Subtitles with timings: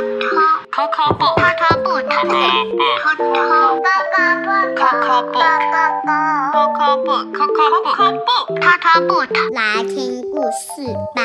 [0.00, 3.84] 偷偷不偷偷不偷偷不偷偷不
[4.74, 11.20] 偷偷不偷偷不偷偷不偷偷来听故事吧。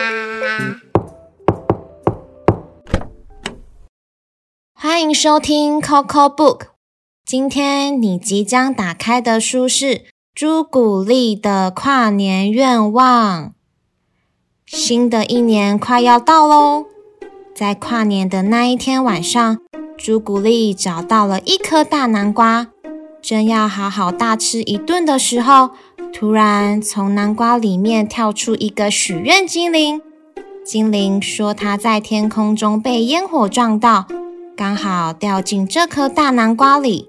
[4.74, 6.68] 欢迎收听 Coco Book。
[7.26, 10.04] 今天你即将打开的书是
[10.34, 13.54] 朱古力的跨年愿望。
[14.66, 16.95] 新的一年快要到喽！
[17.56, 19.60] 在跨年的那一天晚上，
[19.98, 22.68] 朱古力找到了一颗大南瓜，
[23.22, 25.70] 正要好好大吃一顿的时候，
[26.12, 30.02] 突然从南瓜里面跳出一个许愿精灵。
[30.66, 34.06] 精灵说他在天空中被烟火撞到。
[34.58, 37.08] 刚好掉进这颗大南瓜里，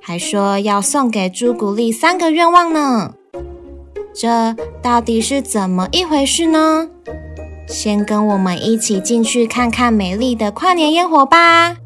[0.00, 3.14] 还说要送给朱古力三个愿望呢。
[4.14, 6.88] 这到底是怎么一回事呢？
[7.70, 11.76] 先跟我们一起进去看看美丽的跨年烟火吧。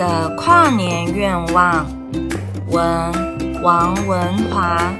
[0.00, 1.86] 的跨年愿望，
[2.68, 2.82] 文
[3.62, 4.90] 王文华，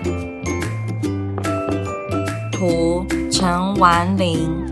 [2.52, 4.62] 图陈婉玲。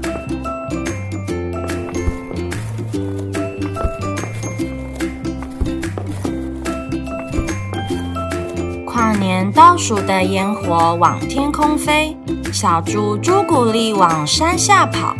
[8.84, 12.14] 跨年倒数的烟火往天空飞，
[12.52, 15.16] 小猪朱古力往山下跑，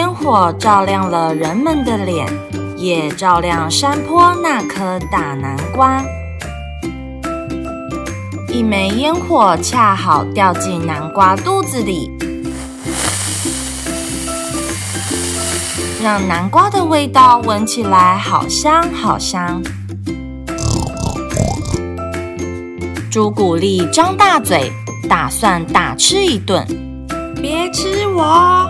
[0.00, 2.26] 烟火照亮了人们的脸，
[2.78, 6.02] 也照亮山坡那颗大南瓜。
[8.48, 12.10] 一枚烟火恰好掉进南瓜肚子里，
[16.02, 19.62] 让南瓜的味道闻起来好香好香。
[23.10, 24.72] 朱古力张大嘴，
[25.10, 26.66] 打算大吃一顿。
[27.42, 28.66] 别吃我！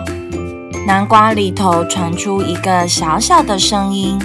[0.87, 4.19] 南瓜里头传出一个小小的声音，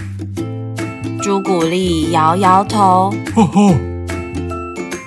[1.23, 3.75] 朱古力摇摇头，吼吼，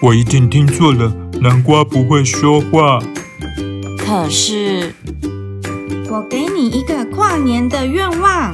[0.02, 1.12] 我一定听错了，
[1.42, 3.00] 南瓜不会说话。
[3.98, 4.94] 可是
[6.10, 8.54] 我给你一个跨年的愿望。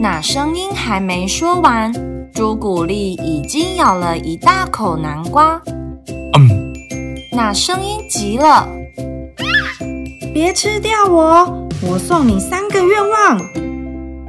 [0.00, 1.92] 那声音还没说完，
[2.34, 5.60] 朱古力已经咬了一大口南瓜。
[6.38, 6.72] 嗯，
[7.32, 8.66] 那声音急了，
[10.32, 11.59] 别吃掉我！
[11.82, 13.40] 我送你三个愿望。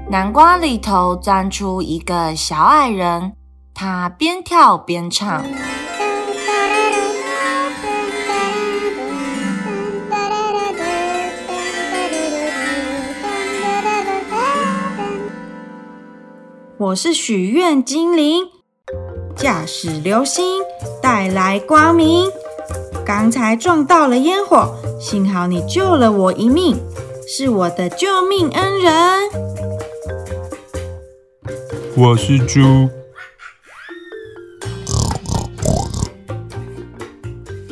[0.09, 3.33] 南瓜里头钻出一个小矮人，
[3.73, 5.43] 他边跳边唱。
[16.77, 18.45] 我是许愿精灵，
[19.35, 20.61] 驾驶流星
[21.01, 22.29] 带来光明。
[23.05, 26.77] 刚才撞到了烟火，幸好你救了我一命，
[27.33, 28.93] 是我的救命恩人。
[31.95, 32.89] 我是猪，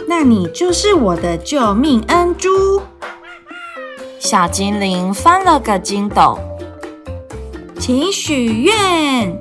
[0.08, 2.82] 那你就是我的救命恩猪。
[4.18, 6.40] 小精灵翻了个筋斗，
[7.78, 9.38] 请许愿。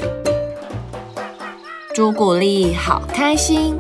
[1.95, 3.79] 朱古力好开心。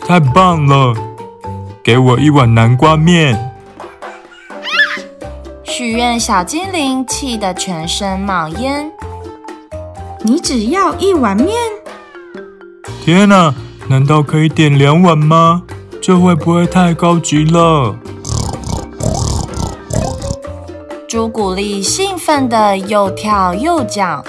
[0.00, 0.92] 太棒了！
[1.80, 3.51] 给我一碗南瓜面。
[5.74, 8.92] 许愿小精灵气得全身冒烟。
[10.22, 11.48] 你只要一碗面？
[13.02, 13.54] 天哪，
[13.88, 15.62] 难道可以点两碗吗？
[16.02, 17.96] 这会不会太高级了？
[21.08, 24.22] 朱古力兴奋的又跳又叫，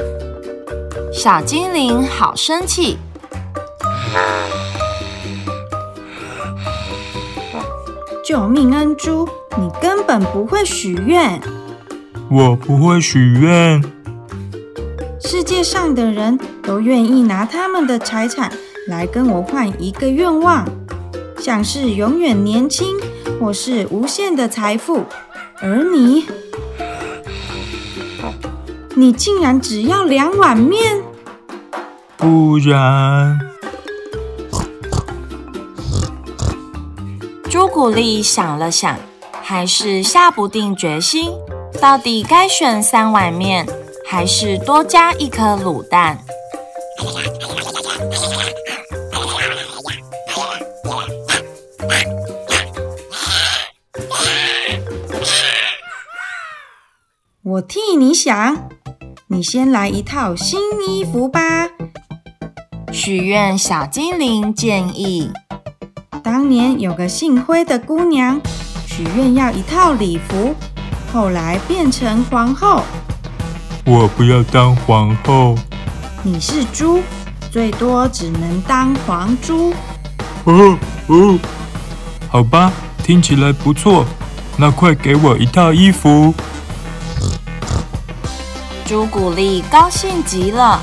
[1.11, 2.97] 小精灵好生气。
[8.23, 9.27] 救命恩珠，
[9.57, 11.41] 你根本不会许愿。
[12.31, 13.83] 我不会许愿。
[15.19, 18.49] 世界上的人都愿意拿他们的财产
[18.87, 20.65] 来跟我换一个愿望，
[21.37, 22.95] 像是永远年轻，
[23.41, 25.03] 或是无限的财富。
[25.61, 26.25] 而你，
[28.95, 31.01] 你竟然只要两碗面？
[32.15, 33.37] 不然，
[37.53, 38.97] 朱古力想了想，
[39.43, 41.31] 还是下不定决心，
[41.79, 43.63] 到底该选三碗面，
[44.07, 46.17] 还是多加一颗卤蛋？
[57.43, 58.67] 我替你想，
[59.27, 60.59] 你先来一套新
[60.89, 61.69] 衣服吧。
[62.91, 65.31] 许愿小精灵建议：
[66.23, 68.39] 当年有个姓灰的姑娘，
[68.87, 70.55] 许愿要一套礼服，
[71.11, 72.81] 后来变成皇后。
[73.85, 75.53] 我不要当皇后。
[76.23, 77.01] 你是猪，
[77.51, 79.73] 最多只能当皇猪。
[80.45, 80.77] 哦
[81.07, 81.37] 哦，
[82.29, 82.71] 好吧，
[83.03, 84.05] 听起来不错。
[84.55, 86.33] 那快给我一套衣服。
[88.85, 90.79] 朱古力高兴极了，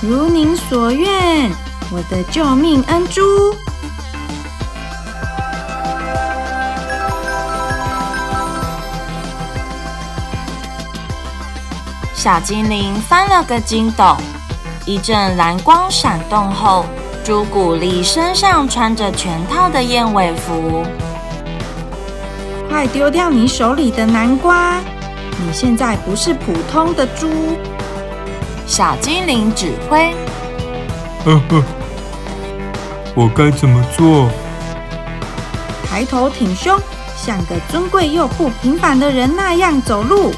[0.00, 1.50] 如您所愿，
[1.90, 3.22] 我的救命恩珠。
[12.24, 14.16] 小精灵翻了个筋斗，
[14.86, 16.86] 一阵蓝光闪动后，
[17.22, 20.86] 朱古力身上穿着全套的燕尾服。
[22.66, 24.80] 快丢掉你手里的南瓜！
[25.32, 27.28] 你现在不是普通的猪。
[28.66, 30.14] 小精灵指挥。
[31.26, 31.62] 呵呵，
[33.14, 34.30] 我该怎么做？
[35.86, 36.80] 抬头挺胸，
[37.14, 40.32] 像个尊贵又不平凡的人那样走路。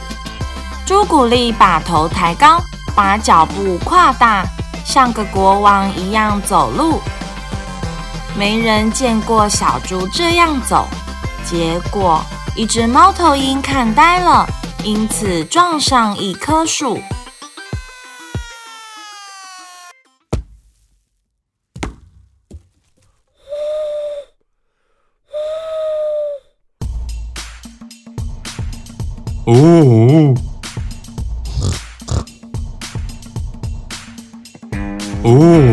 [0.87, 2.63] 朱古力把头抬高，
[2.95, 4.47] 把脚步跨大，
[4.85, 7.01] 像个国王一样走路。
[8.39, 10.87] 没人见过小猪这样走，
[11.45, 12.25] 结果
[12.55, 14.47] 一只猫头鹰看呆了，
[14.85, 17.01] 因此撞上一棵树。
[29.47, 30.35] 哦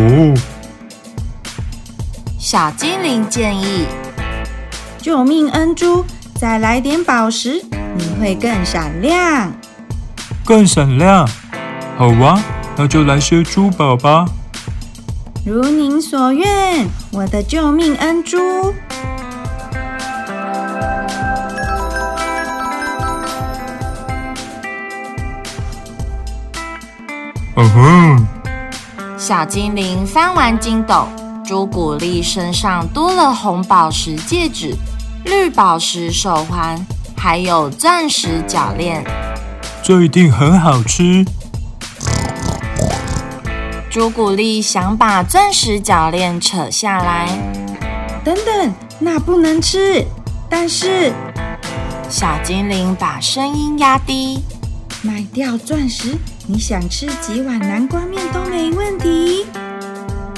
[0.03, 0.33] 哦，
[2.37, 3.85] 小精灵建议：
[4.97, 6.03] 救命恩珠，
[6.35, 7.63] 再来点宝石，
[7.95, 9.49] 你会更闪亮。
[10.43, 11.25] 更闪亮。
[11.97, 12.43] 好啊，
[12.75, 14.25] 那就来些珠宝吧。
[15.45, 18.37] 如您所愿，我的救命恩珠。
[27.55, 28.27] 嗯哼，
[29.25, 31.07] 小精灵翻完筋斗，
[31.45, 34.75] 朱古力身上多了红宝石戒指、
[35.23, 36.85] 绿宝石手环，
[37.15, 39.01] 还有钻石脚链。
[39.81, 41.23] 这一定很好吃。
[43.89, 47.29] 朱古力想把钻石脚链扯下来，
[48.25, 50.05] 等等，那不能吃。
[50.49, 51.13] 但是
[52.09, 54.43] 小精灵把声音压低。
[55.01, 59.45] 卖掉钻石，你想吃几碗南瓜面都没问题。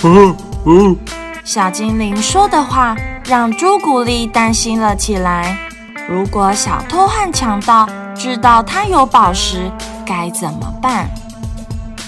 [0.03, 0.95] 哦哦，
[1.43, 2.95] 小精灵说的话
[3.25, 5.57] 让朱古力担心了起来。
[6.07, 9.71] 如果小偷和强盗知道他有宝石，
[10.05, 11.09] 该怎么办？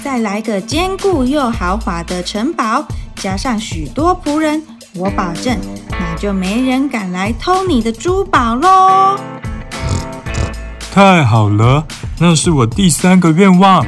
[0.03, 2.85] 再来个坚固又豪华的城堡，
[3.15, 4.61] 加上许多仆人，
[4.93, 5.57] 我保证，
[5.89, 9.17] 那就没人敢来偷你的珠宝喽。
[10.93, 11.83] 太好了，
[12.19, 13.85] 那是我第三个愿望。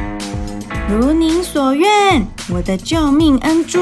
[0.87, 3.79] 如您所愿，我的救命恩珠。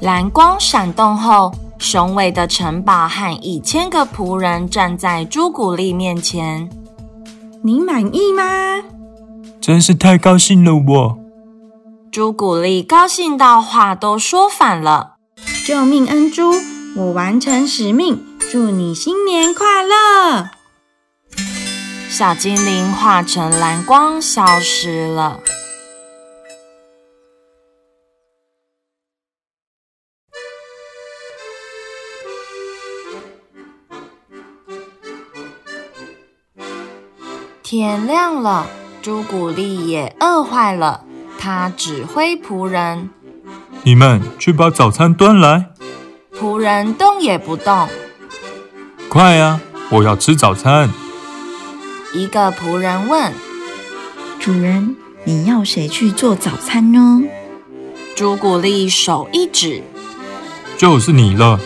[0.00, 6.68] 蓝光闪动后，雄伟的城堡和一千个仆人站在朱古力面前。
[7.62, 8.42] 您满意吗？
[9.60, 11.21] 真是太高兴了，我。
[12.12, 15.16] 朱古力高兴到话都说反了。
[15.66, 16.52] 救命恩珠，
[16.94, 20.50] 我完成使命，祝你新年快乐！
[22.10, 25.40] 小精灵化成蓝光消失了。
[37.62, 38.66] 天亮了，
[39.00, 41.06] 朱古力也饿坏了。
[41.44, 43.10] 他指挥仆人，
[43.82, 45.72] 你们去把早餐端来。
[46.38, 47.88] 仆人动也不动。
[49.08, 50.88] 快呀，我要吃早餐。
[52.14, 53.32] 一个仆人问
[54.38, 54.94] 主人，
[55.24, 57.24] 你要谁去做早餐呢？
[58.14, 59.82] 朱古力，手一指，
[60.78, 61.58] 就是你了。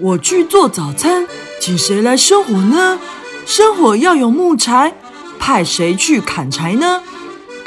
[0.00, 1.28] 我去做早餐，
[1.60, 2.98] 请谁来生火呢？
[3.46, 4.94] 生火要有木柴，
[5.38, 7.04] 派谁去砍柴呢？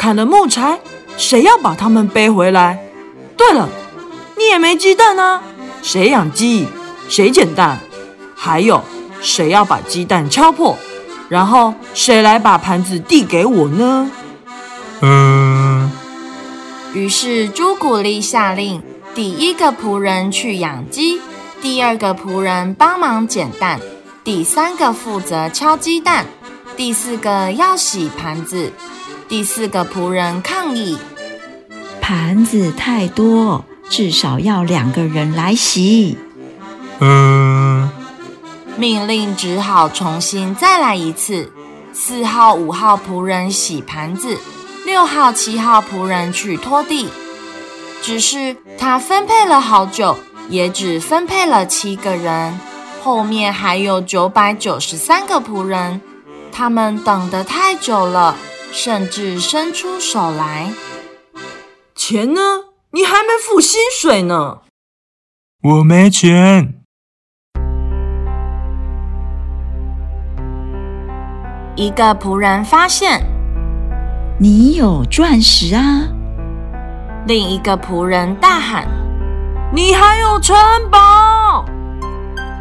[0.02, 0.80] 砍了木柴，
[1.16, 2.84] 谁要把它们背回来？
[3.38, 3.70] 对了，
[4.36, 5.44] 你也没鸡蛋啊，
[5.84, 6.68] 谁养鸡？
[7.08, 7.78] 谁捡蛋？
[8.36, 8.84] 还有，
[9.22, 10.76] 谁要把鸡蛋敲破？
[11.30, 14.10] 然后谁来把盘子递给我呢？
[15.02, 15.92] 嗯，
[16.96, 18.82] 于是朱古力下令，
[19.14, 21.22] 第一个仆人去养鸡，
[21.62, 23.80] 第二个仆人帮忙捡蛋，
[24.24, 26.26] 第三个负责敲鸡蛋，
[26.76, 28.74] 第四个要洗盘子，
[29.32, 30.98] 第四个仆人抗议。
[32.02, 36.18] 盘子太多，至少要两个人来洗。
[37.00, 37.90] 嗯，
[38.76, 41.50] 命令只好重新再来一次。
[41.94, 44.38] 四号、五号仆人洗盘子，
[44.86, 47.08] 六号、七号仆人去拖地。
[48.02, 50.18] 只是他分配了好久，
[50.50, 52.60] 也只分配了七个人。
[53.02, 56.02] 后面还有九百九十三个仆人，
[56.52, 58.36] 他们等得太久了，
[58.72, 60.72] 甚至伸出手来。
[61.96, 62.42] 钱呢？
[62.94, 64.60] 你还没付薪水呢。
[65.64, 66.76] 我没钱。
[71.76, 73.22] 一个仆人发现，
[74.40, 76.08] 你有钻石啊！
[77.28, 78.88] 另一个仆人大喊
[79.74, 80.56] ：“你还有城
[80.90, 81.64] 堡！”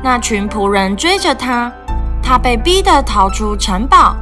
[0.02, 1.72] 那群仆人追着他，
[2.22, 4.14] 他被逼得逃出城堡，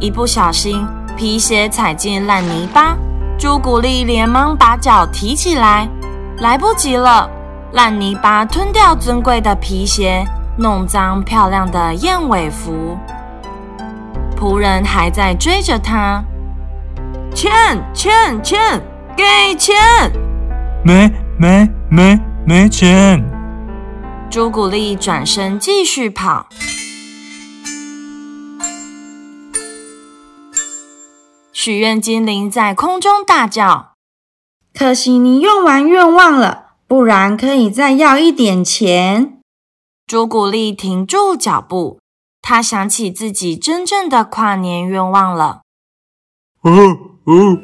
[0.00, 0.84] 一不小心
[1.16, 2.96] 皮鞋踩进烂泥巴。
[3.38, 5.88] 朱古力连忙把脚提起来，
[6.38, 7.28] 来不及了，
[7.72, 10.24] 烂泥巴吞掉尊贵的皮鞋，
[10.56, 12.96] 弄脏漂亮的燕尾服。
[14.36, 16.22] 仆人还在追着他，
[17.34, 17.50] 钱
[17.92, 18.60] 钱钱，
[19.16, 19.24] 给
[19.56, 19.74] 钱！
[20.84, 23.22] 没没没没钱！
[24.30, 26.46] 朱古力转身继续跑。
[31.52, 33.92] 许愿精灵在空中大叫
[34.72, 39.38] ：“可惜你用完愿望了，不然可以再要一点钱。”
[40.06, 41.98] 朱古力停住脚步。
[42.44, 45.60] 他想起自己真正的跨年愿望了。
[46.64, 47.62] 嗯嗯！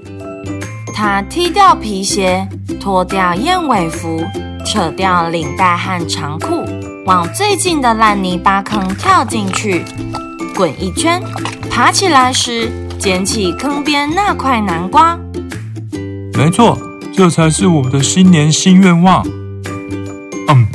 [0.95, 2.49] 他踢掉皮鞋，
[2.81, 4.25] 脱掉燕尾服，
[4.65, 6.65] 扯掉领带和长裤，
[7.05, 9.85] 往最近的烂泥巴坑跳进去，
[10.55, 11.21] 滚一圈，
[11.69, 15.19] 爬起来时捡起坑边那块南瓜。
[16.35, 16.77] 没错，
[17.13, 19.27] 这才是我的新年新愿望。
[20.49, 20.67] 嗯。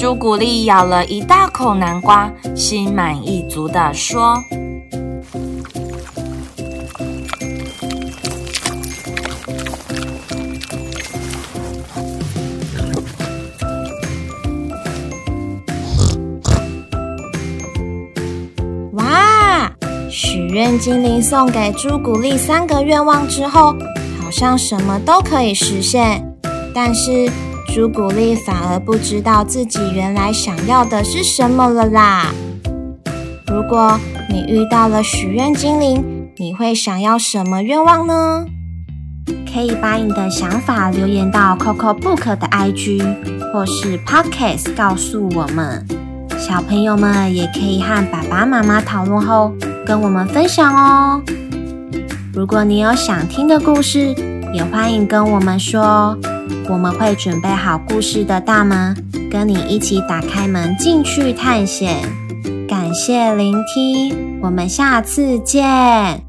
[0.00, 4.42] 朱古力咬了一大口南瓜，心满意足地说
[20.10, 23.74] ：“许愿精灵送给朱古力三个愿望之后，
[24.20, 26.24] 好像什么都可以实现，
[26.74, 27.30] 但是……”
[27.74, 32.32] 朱古力反而不知道自己原来想要的是什么了啦！
[33.46, 34.00] 如果
[34.30, 36.02] 你遇到了许愿精灵，
[36.38, 38.46] 你会想要什么愿望呢？
[39.52, 45.86] 可以把你的想法留言到 Coco Book 的 IG 或是 Podcast 告诉我们。
[46.38, 49.52] 小朋友们也可以和爸爸妈妈讨论后
[49.88, 51.22] 跟我们分享哦。
[52.34, 54.14] 如果你有想听的故事，
[54.52, 56.14] 也欢迎跟我们说。
[56.68, 58.94] 我们会准备好故事的大门，
[59.30, 62.02] 跟你一起打开门进去探险。
[62.68, 66.27] 感谢聆听，我们下次见。